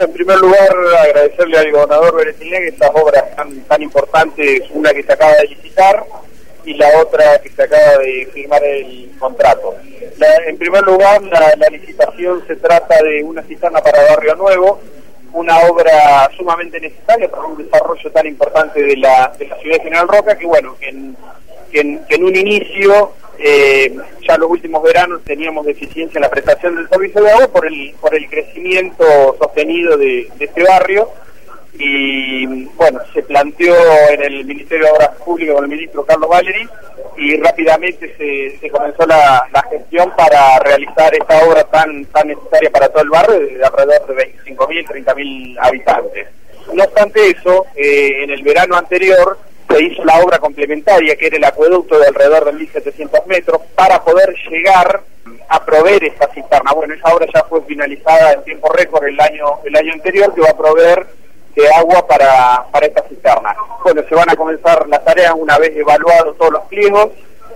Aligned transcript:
En 0.00 0.12
primer 0.12 0.38
lugar, 0.38 0.68
agradecerle 1.02 1.58
al 1.58 1.72
gobernador 1.72 2.14
Beretilé 2.14 2.68
estas 2.68 2.92
obras 2.94 3.34
tan, 3.34 3.62
tan 3.62 3.82
importantes, 3.82 4.62
una 4.70 4.94
que 4.94 5.02
se 5.02 5.12
acaba 5.12 5.32
de 5.32 5.48
licitar 5.48 6.04
y 6.64 6.74
la 6.74 6.86
otra 7.00 7.40
que 7.40 7.48
se 7.48 7.64
acaba 7.64 7.98
de 7.98 8.28
firmar 8.32 8.62
el 8.62 9.10
contrato. 9.18 9.74
en 10.46 10.56
primer 10.56 10.84
lugar, 10.84 11.20
la, 11.22 11.68
licitación 11.68 12.46
se 12.46 12.54
trata 12.54 13.02
de 13.02 13.24
una 13.24 13.42
cisterna 13.42 13.80
para 13.80 14.04
Barrio 14.04 14.36
Nuevo, 14.36 14.80
una 15.32 15.58
obra 15.62 16.30
sumamente 16.36 16.78
necesaria 16.78 17.28
para 17.28 17.42
un 17.42 17.58
desarrollo 17.58 18.12
tan 18.12 18.24
importante 18.28 18.80
de 18.80 18.98
la, 18.98 19.34
de 19.36 19.48
la 19.48 19.56
ciudad 19.56 19.78
de 19.78 19.82
General 19.82 20.06
Roca, 20.06 20.38
que 20.38 20.46
bueno, 20.46 20.76
que 20.78 20.90
en, 20.90 21.16
que 21.72 22.14
en 22.14 22.22
un 22.22 22.36
inicio 22.36 23.14
eh, 23.38 23.94
ya 24.26 24.36
los 24.36 24.50
últimos 24.50 24.82
veranos 24.82 25.22
teníamos 25.22 25.64
deficiencia 25.64 26.18
en 26.18 26.22
la 26.22 26.30
prestación 26.30 26.74
del 26.74 26.88
servicio 26.88 27.22
de 27.22 27.30
agua 27.30 27.48
por 27.48 27.66
el, 27.66 27.94
por 28.00 28.12
el 28.14 28.28
crecimiento 28.28 29.04
sostenido 29.38 29.96
de, 29.96 30.28
este 30.40 30.64
barrio 30.64 31.08
y 31.74 32.64
bueno, 32.74 32.98
se 33.14 33.22
planteó 33.22 33.76
en 34.10 34.24
el 34.24 34.44
Ministerio 34.44 34.86
de 34.86 34.92
Obras 34.92 35.10
Públicas 35.24 35.54
con 35.54 35.64
el 35.64 35.70
ministro 35.70 36.04
Carlos 36.04 36.28
Valeri 36.28 36.68
y 37.16 37.36
rápidamente 37.36 38.58
se, 38.60 38.70
comenzó 38.70 39.06
la, 39.06 39.46
gestión 39.70 40.12
para 40.16 40.58
realizar 40.58 41.14
esta 41.14 41.44
obra 41.44 41.62
tan, 41.64 42.04
tan 42.06 42.26
necesaria 42.26 42.70
para 42.70 42.88
todo 42.88 43.02
el 43.02 43.10
barrio 43.10 43.38
de 43.38 43.64
alrededor 43.64 44.16
de 44.16 44.34
25.000, 44.44 45.04
30.000 45.04 45.56
habitantes. 45.60 46.28
No 46.72 46.82
obstante 46.84 47.30
eso, 47.30 47.66
eh, 47.76 48.24
en 48.24 48.30
el 48.30 48.42
verano 48.42 48.76
anterior 48.76 49.38
se 49.78 49.84
hizo 49.84 50.04
la 50.04 50.18
obra 50.20 50.38
complementaria, 50.38 51.14
que 51.16 51.26
era 51.26 51.36
el 51.36 51.44
acueducto 51.44 51.98
de 51.98 52.08
alrededor 52.08 52.46
de 52.46 52.52
1.700 52.52 53.26
metros, 53.26 53.60
para 53.74 54.02
poder 54.02 54.34
llegar 54.50 55.02
a 55.48 55.64
proveer 55.64 56.04
esta 56.04 56.28
cisterna. 56.34 56.72
Bueno, 56.72 56.94
esa 56.94 57.14
obra 57.14 57.26
ya 57.32 57.44
fue 57.44 57.62
finalizada 57.62 58.32
en 58.32 58.44
tiempo 58.44 58.72
récord 58.72 59.04
el 59.04 59.20
año, 59.20 59.60
el 59.64 59.76
año 59.76 59.92
anterior, 59.92 60.34
que 60.34 60.40
va 60.40 60.50
a 60.50 60.56
proveer 60.56 61.06
de 61.54 61.68
agua 61.74 62.06
para, 62.06 62.66
para 62.72 62.86
esta 62.86 63.02
cisterna. 63.08 63.54
Bueno, 63.84 64.02
se 64.08 64.14
van 64.14 64.30
a 64.30 64.36
comenzar 64.36 64.88
las 64.88 65.04
tareas 65.04 65.34
una 65.36 65.58
vez 65.58 65.76
evaluados 65.76 66.36
todos 66.36 66.52
los 66.52 66.64
pliegos 66.64 67.10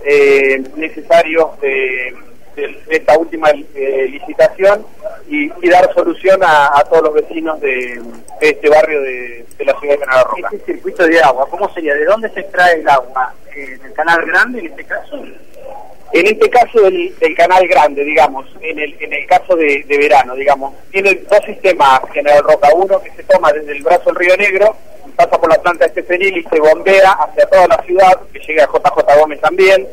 eh, 0.05 0.63
necesarios 0.75 1.59
de, 1.61 2.15
esta 2.55 3.17
última 3.17 3.49
eh, 3.51 4.07
licitación 4.09 4.85
y, 5.27 5.49
dar 5.69 5.91
solución 5.93 6.39
a, 6.43 6.83
todos 6.89 7.03
los 7.03 7.13
vecinos 7.13 7.59
de, 7.61 8.01
este 8.41 8.69
barrio 8.69 9.01
de, 9.01 9.45
la 9.59 9.79
ciudad 9.79 9.93
de 9.95 9.99
General 9.99 10.25
Roca. 10.25 10.49
Este 10.51 10.73
circuito 10.73 11.07
de 11.07 11.21
agua, 11.21 11.47
¿cómo 11.49 11.73
sería? 11.73 11.95
¿De 11.95 12.05
dónde 12.05 12.29
se 12.29 12.41
extrae 12.41 12.81
el 12.81 12.89
agua? 12.89 13.33
¿En 13.55 13.85
el 13.85 13.93
canal 13.93 14.25
grande 14.25 14.59
en 14.59 14.65
este 14.67 14.83
caso? 14.83 15.23
En 16.13 16.27
este 16.27 16.47
caso 16.47 16.79
del, 16.81 17.35
canal 17.35 17.67
grande, 17.67 18.03
digamos, 18.03 18.45
en 18.61 18.77
el, 18.77 18.95
en 18.99 19.13
el 19.13 19.25
caso 19.25 19.55
de, 19.55 19.83
verano, 19.87 20.35
digamos, 20.35 20.75
tiene 20.91 21.15
dos 21.27 21.43
sistemas 21.43 22.01
General 22.13 22.43
Roca. 22.43 22.69
Uno 22.75 23.01
que 23.01 23.09
se 23.11 23.23
toma 23.23 23.51
desde 23.51 23.71
el 23.71 23.81
brazo 23.81 24.11
del 24.11 24.15
Río 24.17 24.37
Negro, 24.37 24.75
pasa 25.15 25.39
por 25.39 25.49
la 25.49 25.59
planta 25.59 25.85
de 25.85 25.89
Estefanil 25.89 26.37
y 26.37 26.43
se 26.43 26.59
bombea 26.59 27.13
hacia 27.13 27.47
toda 27.47 27.67
la 27.67 27.81
ciudad, 27.83 28.19
que 28.31 28.39
llega 28.39 28.63
a 28.63 28.67
JJ 28.67 29.19
Gómez 29.19 29.41
también, 29.41 29.87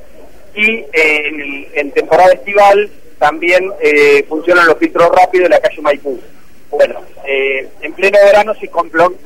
y 0.55 0.85
en, 0.93 1.67
en 1.75 1.91
temporada 1.93 2.33
estival 2.33 2.91
también 3.19 3.71
eh, 3.81 4.25
funcionan 4.29 4.67
los 4.67 4.79
filtros 4.79 5.09
rápidos 5.11 5.49
de 5.49 5.55
la 5.55 5.61
calle 5.61 5.83
Maipú. 5.83 6.19
Bueno, 6.71 7.01
eh, 7.27 7.69
en 7.83 7.93
pleno 7.93 8.17
verano 8.25 8.55
se, 8.55 8.71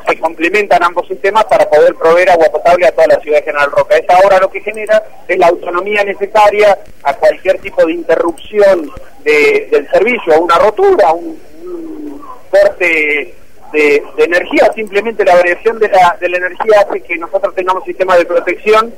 se, 0.06 0.18
complementan 0.18 0.82
ambos 0.82 1.06
sistemas 1.06 1.44
para 1.44 1.68
poder 1.68 1.94
proveer 1.94 2.30
agua 2.30 2.46
potable 2.50 2.86
a 2.86 2.92
toda 2.92 3.06
la 3.06 3.20
ciudad 3.20 3.38
de 3.38 3.44
General 3.44 3.70
Roca. 3.70 3.96
Esta 3.96 4.16
ahora 4.16 4.40
lo 4.40 4.50
que 4.50 4.60
genera 4.60 5.02
es 5.28 5.38
la 5.38 5.48
autonomía 5.48 6.02
necesaria 6.04 6.78
a 7.02 7.14
cualquier 7.14 7.58
tipo 7.60 7.84
de 7.84 7.92
interrupción 7.92 8.90
del 9.22 9.88
servicio, 9.90 10.34
a 10.34 10.38
una 10.38 10.58
rotura, 10.58 11.12
un, 11.12 11.38
un 11.64 12.22
corte 12.50 13.34
de, 13.72 14.02
energía, 14.18 14.72
simplemente 14.74 15.24
la 15.24 15.34
variación 15.34 15.78
de 15.78 15.88
la, 15.88 16.16
de 16.20 16.28
la 16.28 16.36
energía 16.38 16.80
hace 16.86 17.00
que 17.00 17.16
nosotros 17.16 17.54
tengamos 17.54 17.84
sistemas 17.84 18.18
de 18.18 18.24
protección 18.24 18.94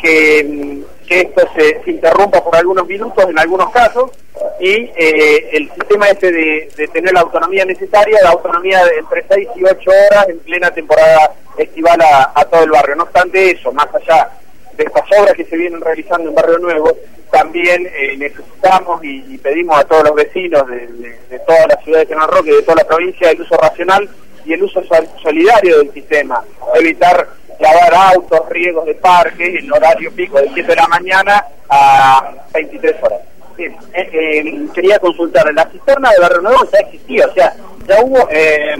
que, 0.00 0.82
esto 1.10 1.42
se, 1.54 1.90
interrumpa 1.90 2.42
por 2.42 2.54
algunos 2.54 2.86
minutos 2.86 3.24
en 3.28 3.38
algunos 3.38 3.70
casos 3.70 4.12
y 4.60 4.90
eh, 4.96 5.50
el 5.52 5.70
sistema 5.72 6.08
este 6.08 6.30
de, 6.30 6.88
tener 6.92 7.12
la 7.12 7.20
autonomía 7.20 7.64
necesaria, 7.64 8.18
la 8.22 8.30
autonomía 8.30 8.84
de 8.84 8.98
entre 8.98 9.24
6 9.28 9.48
y 9.56 9.64
8 9.64 9.90
horas 9.90 10.28
en 10.28 10.38
plena 10.38 10.70
temporada 10.70 11.32
estival 11.58 12.00
a, 12.00 12.44
todo 12.44 12.62
el 12.62 12.70
barrio. 12.70 12.96
No 12.96 13.02
obstante 13.04 13.50
eso, 13.50 13.72
más 13.72 13.88
allá 13.94 14.30
de 14.76 14.84
estas 14.84 15.04
obras 15.18 15.34
que 15.34 15.44
se 15.44 15.56
vienen 15.56 15.80
realizando 15.80 16.28
en 16.28 16.34
Barrio 16.34 16.58
Nuevo, 16.58 16.96
también 17.30 17.86
eh, 17.86 18.16
necesitamos 18.16 19.02
y, 19.02 19.36
pedimos 19.38 19.78
a 19.78 19.84
todos 19.84 20.04
los 20.04 20.14
vecinos 20.14 20.66
de, 20.68 21.40
toda 21.46 21.66
la 21.66 21.76
ciudad 21.82 22.00
de 22.00 22.06
General 22.06 22.28
Roque, 22.28 22.52
de 22.52 22.62
toda 22.62 22.76
la 22.76 22.84
provincia, 22.84 23.30
el 23.30 23.40
uso 23.40 23.56
racional 23.56 24.08
y 24.44 24.52
el 24.52 24.62
uso 24.62 24.82
solidario 25.22 25.78
del 25.78 25.92
sistema, 25.92 26.42
evitar 26.74 27.39
lavar 27.60 27.94
autos, 28.14 28.48
riegos 28.48 28.86
de 28.86 28.94
parque, 28.94 29.58
en 29.58 29.72
horario 29.72 30.10
pico 30.12 30.40
de 30.40 30.50
7 30.54 30.68
de 30.68 30.76
la 30.76 30.88
mañana 30.88 31.44
a 31.68 32.32
23 32.54 32.96
horas. 33.02 33.20
Eh, 33.58 33.76
eh, 33.92 34.66
quería 34.72 34.98
consultar, 34.98 35.52
la 35.52 35.68
cisterna 35.70 36.10
de 36.10 36.20
Barrio 36.20 36.40
Nuevo 36.40 36.64
ya 36.72 36.78
existía, 36.78 37.26
o 37.26 37.34
sea, 37.34 37.54
ya 37.86 38.02
hubo, 38.02 38.26
eh, 38.30 38.74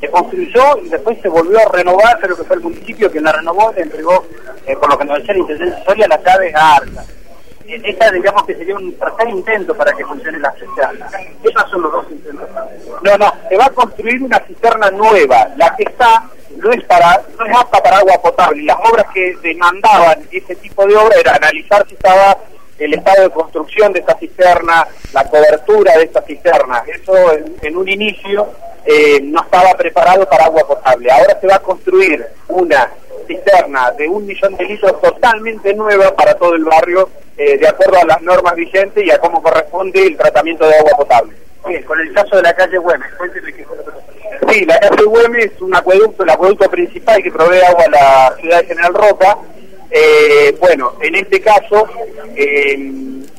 se 0.00 0.10
construyó 0.10 0.78
y 0.82 0.88
después 0.88 1.16
se 1.22 1.28
volvió 1.28 1.60
a 1.60 1.70
renovar, 1.72 2.18
creo 2.18 2.36
que 2.36 2.42
fue 2.42 2.56
el 2.56 2.62
municipio 2.62 3.10
quien 3.10 3.22
la 3.22 3.32
renovó, 3.32 3.72
le 3.72 3.82
entregó, 3.82 4.26
por 4.80 4.90
lo 4.90 4.98
que 4.98 5.04
nos 5.04 5.18
decía 5.18 5.34
la 5.34 5.40
Intendencia 5.40 5.84
Soria, 5.84 6.08
la 6.08 6.22
llave 6.22 6.52
a 6.54 6.76
Arca. 6.76 7.04
Esta, 7.68 8.10
digamos 8.10 8.42
que 8.46 8.56
sería 8.56 8.74
un 8.74 8.92
tercer 8.94 9.28
intento 9.28 9.76
para 9.76 9.92
que 9.92 10.04
funcione 10.04 10.40
la 10.40 10.52
cisterna. 10.52 11.08
Esos 11.44 11.70
son 11.70 11.82
los 11.82 11.92
dos 11.92 12.06
intentos. 12.10 12.48
No, 13.00 13.16
no, 13.16 13.32
se 13.48 13.56
va 13.56 13.66
a 13.66 13.70
construir 13.70 14.20
una 14.24 14.40
cisterna 14.40 14.90
nueva. 14.90 15.46
La 15.56 15.76
que 15.76 15.84
está 15.84 16.24
no 16.60 16.72
es 16.72 16.84
para 16.84 17.22
no 17.38 17.46
es 17.46 17.56
apta 17.56 17.82
para 17.82 17.98
agua 17.98 18.20
potable. 18.22 18.62
Las 18.62 18.78
obras 18.78 19.06
que 19.12 19.34
demandaban 19.42 20.20
ese 20.30 20.54
tipo 20.56 20.86
de 20.86 20.96
obra 20.96 21.16
era 21.18 21.34
analizar 21.34 21.86
si 21.88 21.94
estaba 21.94 22.36
el 22.78 22.94
estado 22.94 23.24
de 23.24 23.30
construcción 23.30 23.92
de 23.92 24.00
esta 24.00 24.16
cisterna, 24.18 24.86
la 25.12 25.24
cobertura 25.24 25.96
de 25.98 26.04
esta 26.04 26.22
cisterna. 26.22 26.82
Eso 26.86 27.14
en, 27.62 27.76
un 27.76 27.88
inicio 27.88 28.48
eh, 28.86 29.20
no 29.22 29.42
estaba 29.42 29.74
preparado 29.74 30.26
para 30.28 30.46
agua 30.46 30.66
potable. 30.66 31.10
Ahora 31.10 31.38
se 31.40 31.46
va 31.46 31.56
a 31.56 31.62
construir 31.62 32.26
una 32.48 32.90
cisterna 33.26 33.90
de 33.92 34.08
un 34.08 34.26
millón 34.26 34.56
de 34.56 34.64
litros 34.64 35.00
totalmente 35.00 35.74
nueva 35.74 36.14
para 36.14 36.34
todo 36.34 36.54
el 36.54 36.64
barrio, 36.64 37.10
eh, 37.36 37.58
de 37.58 37.68
acuerdo 37.68 37.98
a 38.00 38.06
las 38.06 38.22
normas 38.22 38.54
vigentes 38.54 39.04
y 39.04 39.10
a 39.10 39.18
cómo 39.18 39.42
corresponde 39.42 40.06
el 40.06 40.16
tratamiento 40.16 40.66
de 40.66 40.76
agua 40.76 40.92
potable. 40.96 41.36
Bien, 41.66 41.82
con 41.82 42.00
el 42.00 42.12
caso 42.14 42.36
de 42.36 42.42
la 42.42 42.54
calle 42.54 42.78
Güemes, 42.78 43.14
cuénteme 43.16 43.52
Sí, 44.50 44.64
la 44.64 44.80
calle 44.80 45.04
Güemes 45.04 45.44
es 45.44 45.60
un 45.60 45.74
acueducto, 45.74 46.24
el 46.24 46.30
acueducto 46.30 46.68
principal 46.68 47.22
que 47.22 47.30
provee 47.30 47.60
agua 47.60 47.84
a 47.84 47.90
la 47.90 48.36
ciudad 48.40 48.60
de 48.60 48.66
General 48.66 48.94
Roca. 48.94 49.38
Eh, 49.90 50.56
bueno, 50.58 50.94
en 51.00 51.14
este 51.14 51.40
caso 51.40 51.86
eh, 52.34 52.90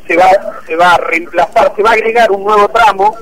se 0.07 0.15
va 0.15 0.29
se 0.65 0.75
va 0.75 0.93
a 0.93 0.97
reemplazar, 0.97 1.73
se 1.75 1.83
va 1.83 1.89
a 1.89 1.93
agregar 1.93 2.31
un 2.31 2.45
nuevo 2.45 2.69
tramo 2.69 3.15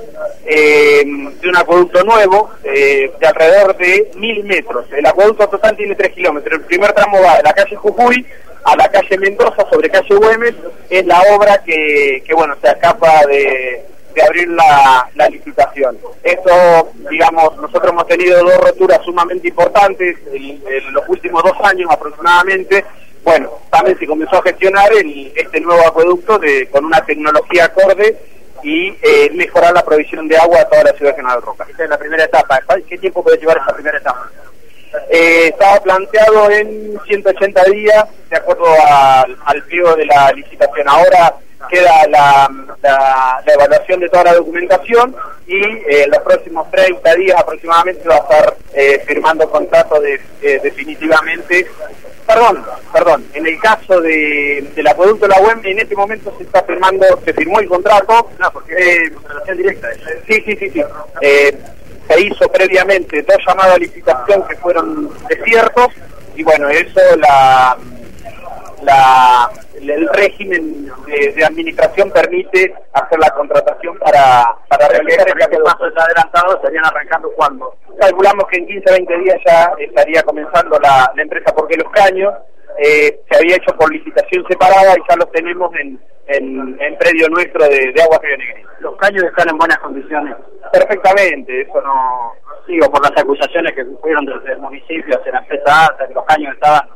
eh, 0.45 1.03
de 1.03 1.49
un 1.49 1.57
acueducto 1.57 2.03
nuevo 2.03 2.51
de 2.63 3.11
alrededor 3.25 3.75
de 3.77 4.11
mil 4.15 4.43
metros. 4.43 4.85
El 4.91 5.05
acueducto 5.07 5.49
total 5.49 5.75
tiene 5.75 5.95
tres 5.95 6.13
kilómetros. 6.13 6.59
El 6.59 6.65
primer 6.65 6.93
tramo 6.93 7.19
va 7.21 7.37
de 7.37 7.43
la 7.43 7.53
calle 7.53 7.75
Jujuy 7.75 8.23
a 8.65 8.75
la 8.75 8.87
calle 8.89 9.17
Mendoza 9.17 9.67
sobre 9.71 9.89
calle 9.89 10.15
Güemes. 10.15 10.53
Es 10.91 11.05
la 11.07 11.21
obra 11.35 11.63
que, 11.63 12.21
que 12.23 12.33
bueno, 12.35 12.55
se 12.61 12.67
escapa 12.67 13.25
de 13.25 13.83
de 14.13 14.23
abrir 14.23 14.49
la, 14.49 15.09
licitación. 15.29 15.97
Esto, 16.23 16.91
digamos, 17.09 17.55
nosotros 17.57 17.91
hemos 17.91 18.07
tenido 18.07 18.43
dos 18.43 18.57
roturas 18.57 18.99
sumamente 19.03 19.47
importantes 19.47 20.17
en, 20.33 20.93
los 20.93 21.07
últimos 21.07 21.43
dos 21.43 21.53
años 21.63 21.89
aproximadamente. 21.91 22.83
Bueno, 23.23 23.49
también 23.69 23.97
se 23.99 24.07
comenzó 24.07 24.37
a 24.37 24.43
gestionar 24.43 24.91
el, 24.93 25.31
este 25.35 25.59
nuevo 25.59 25.85
acueducto 25.85 26.39
de, 26.39 26.67
con 26.69 26.85
una 26.85 27.03
tecnología 27.05 27.65
acorde 27.65 28.17
y 28.63 28.97
eh, 29.01 29.29
mejorar 29.33 29.73
la 29.73 29.83
provisión 29.83 30.27
de 30.27 30.37
agua 30.37 30.61
a 30.61 30.69
toda 30.69 30.83
la 30.85 30.93
ciudad 30.93 31.11
de 31.11 31.17
General 31.17 31.41
Roca. 31.41 31.65
Esta 31.69 31.83
es 31.83 31.89
la 31.89 31.97
primera 31.97 32.23
etapa. 32.23 32.59
¿Qué 32.87 32.97
tiempo 32.97 33.23
puede 33.23 33.37
llevar 33.37 33.57
esa 33.57 33.73
primera 33.73 33.97
etapa? 33.97 34.29
Eh, 35.09 35.49
estaba 35.49 35.79
planteado 35.81 36.49
en 36.49 36.99
180 37.05 37.63
días, 37.65 38.05
de 38.29 38.37
acuerdo 38.37 38.65
al 39.45 39.63
pliego 39.63 39.95
de 39.95 40.05
la 40.05 40.31
licitación. 40.31 40.89
Ahora 40.89 41.35
queda 41.69 42.07
la, 42.07 42.49
la, 42.81 43.43
evaluación 43.53 43.99
de 43.99 44.09
toda 44.09 44.25
la 44.25 44.33
documentación 44.33 45.15
y 45.47 45.61
eh, 45.61 46.03
en 46.03 46.11
los 46.11 46.19
próximos 46.19 46.69
30 46.71 47.15
días 47.15 47.39
aproximadamente 47.39 48.07
va 48.07 48.15
a 48.15 48.19
estar 48.19 48.57
eh, 48.73 49.03
firmando 49.05 49.49
contrato 49.49 49.99
de, 50.01 50.19
eh, 50.41 50.59
definitivamente. 50.61 51.67
Perdón, 52.27 52.63
perdón, 52.93 53.25
en 53.33 53.47
el 53.47 53.59
caso 53.59 54.01
de, 54.01 54.69
del 54.75 54.87
acueducto 54.87 55.27
de 55.27 55.35
la 55.35 55.41
UEM, 55.41 55.61
en 55.63 55.79
este 55.79 55.95
momento 55.95 56.33
se 56.37 56.43
está 56.43 56.61
firmando, 56.63 57.05
se 57.25 57.33
firmó 57.33 57.59
el 57.59 57.67
contrato. 57.67 58.29
No, 58.39 58.51
porque 58.51 58.75
es 58.77 59.23
relación 59.23 59.57
directa. 59.57 59.87
Sí, 60.27 60.43
sí, 60.45 60.55
sí, 60.57 60.69
sí. 60.69 60.83
se 61.21 62.21
hizo 62.21 62.47
previamente 62.51 63.23
dos 63.23 63.37
llamadas 63.47 63.75
a 63.75 63.79
licitación 63.79 64.47
que 64.47 64.55
fueron 64.57 65.09
desiertos 65.27 65.87
y 66.35 66.43
bueno, 66.43 66.69
eso 66.69 67.01
la 67.17 67.77
la, 68.83 69.49
el 69.81 70.07
régimen 70.09 70.91
de, 71.05 71.43
administración 71.43 72.11
permite 72.11 72.73
hacer 72.93 73.19
la 73.19 73.29
contratación 73.31 73.97
para, 73.99 74.45
para 74.67 74.87
realizar 74.87 75.27
el 75.27 75.63
pasos 75.63 75.93
adelantados 75.95 76.55
estarían 76.55 76.85
arrancando 76.85 77.31
cuando. 77.35 77.75
Calculamos 77.99 78.45
que 78.49 78.59
en 78.59 78.67
15 78.67 78.91
20 78.91 79.17
días 79.19 79.37
ya 79.45 79.71
estaría 79.79 80.23
comenzando 80.23 80.79
la, 80.79 81.11
la 81.15 81.21
empresa 81.21 81.53
Porque 81.55 81.77
los 81.77 81.91
Caños. 81.91 82.33
Eh, 82.81 83.19
se 83.29 83.37
había 83.37 83.57
hecho 83.57 83.75
por 83.75 83.91
licitación 83.91 84.45
separada 84.47 84.93
y 84.93 85.01
ya 85.09 85.15
lo 85.17 85.25
tenemos 85.27 85.69
en, 85.75 85.99
en, 86.27 86.97
predio 86.97 87.27
nuestro 87.27 87.65
de, 87.65 87.91
de 87.91 88.01
Agua 88.01 88.19
Río 88.21 88.37
Negrito. 88.37 88.69
¿Los 88.79 88.95
caños 88.95 89.23
están 89.23 89.49
en 89.49 89.57
buenas 89.57 89.79
condiciones? 89.79 90.35
Perfectamente, 90.71 91.61
eso 91.61 91.81
no... 91.81 92.33
Digo, 92.67 92.89
por 92.91 93.01
las 93.01 93.19
acusaciones 93.21 93.73
que 93.73 93.83
fueron 93.99 94.25
desde 94.25 94.53
el 94.53 94.59
municipio 94.59 95.17
hacia 95.17 95.31
la 95.31 95.39
empresa 95.39 95.95
que 96.07 96.13
los 96.13 96.23
caños 96.25 96.53
estaban 96.53 96.87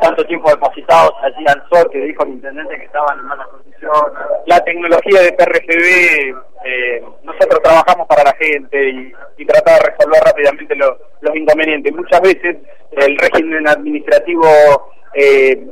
tanto 0.00 0.24
tiempo 0.26 0.50
depositados 0.50 1.12
allí 1.22 1.44
al 1.46 1.62
sol, 1.68 1.88
que 1.90 1.98
dijo 1.98 2.22
el 2.24 2.30
intendente 2.30 2.76
que 2.76 2.84
estaban 2.84 3.18
en 3.18 3.24
malas 3.26 3.46
condiciones. 3.48 4.12
La 4.46 4.60
tecnología 4.60 5.22
de 5.22 5.32
PRGB, 5.32 6.36
eh, 6.64 7.04
nosotros 7.22 7.62
trabajamos 7.62 8.06
para 8.06 8.24
la 8.24 8.34
gente 8.34 8.90
y, 8.90 9.12
y 9.38 9.46
tratar 9.46 9.80
de 9.80 9.90
resolver 9.90 10.22
rápidamente 10.24 10.74
los 10.76 11.36
inconvenientes. 11.36 11.94
Muchas 11.94 12.20
veces 12.20 12.56
el 12.92 13.16
régimen 13.18 13.68
administrativo 13.68 14.46
eh, 15.14 15.66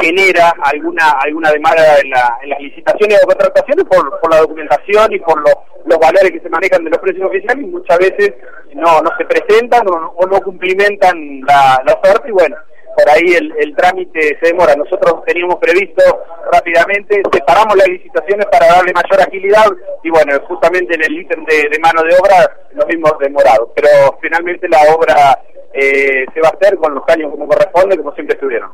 genera 0.00 0.54
alguna 0.62 1.10
alguna 1.20 1.50
demanda 1.50 1.98
en, 1.98 2.10
las 2.10 2.60
licitaciones 2.60 3.20
o 3.22 3.26
contrataciones 3.26 3.84
por, 3.84 4.20
por 4.20 4.30
la 4.30 4.40
documentación 4.40 5.12
y 5.12 5.18
por 5.20 5.42
los 5.84 5.98
valores 5.98 6.30
que 6.30 6.40
se 6.40 6.48
manejan 6.48 6.84
de 6.84 6.90
los 6.90 6.98
precios 6.98 7.28
oficiales 7.28 7.64
y 7.64 7.68
muchas 7.68 7.98
veces 7.98 8.34
no 8.74 9.00
no 9.02 9.10
se 9.18 9.24
presentan 9.24 9.86
o, 9.88 10.26
no 10.26 10.40
cumplimentan 10.40 11.40
la, 11.46 11.82
la, 11.84 11.94
oferta 11.94 12.26
y 12.26 12.32
bueno 12.32 12.56
por 12.96 13.10
ahí 13.10 13.34
el, 13.34 13.52
el 13.58 13.74
trámite 13.76 14.38
se 14.40 14.46
demora. 14.48 14.74
Nosotros 14.76 15.24
teníamos 15.26 15.56
previsto 15.56 16.02
rápidamente 16.50 17.22
separamos 17.32 17.76
las 17.76 17.88
licitaciones 17.88 18.46
para 18.46 18.66
darle 18.66 18.92
mayor 18.92 19.20
agilidad 19.20 19.66
y 20.02 20.10
bueno 20.10 20.38
justamente 20.46 20.94
en 20.94 21.04
el 21.04 21.20
ítem 21.20 21.44
de, 21.44 21.78
mano 21.80 22.02
de 22.02 22.14
obra 22.16 22.50
lo 22.72 22.86
mismo 22.86 23.10
demorado. 23.20 23.72
Pero 23.74 24.18
finalmente 24.20 24.68
la 24.68 24.82
obra 24.94 25.38
eh, 25.72 26.24
se 26.32 26.40
va 26.40 26.48
a 26.48 26.56
hacer 26.56 26.76
con 26.76 26.94
los 26.94 27.04
caños 27.04 27.30
como 27.30 27.48
corresponde 27.48 27.96
como 27.96 28.12
siempre 28.14 28.34
estuvieron 28.34 28.72